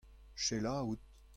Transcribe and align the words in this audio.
Sheila 0.33 0.79
out. 0.79 0.97